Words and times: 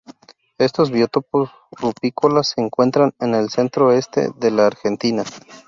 Estos 0.57 0.89
biotopos 0.89 1.51
rupícolas 1.73 2.47
se 2.55 2.61
encuentran 2.61 3.13
en 3.19 3.35
el 3.35 3.51
centro-este 3.51 4.31
de 4.35 4.49
la 4.49 4.65
Argentina. 4.65 5.23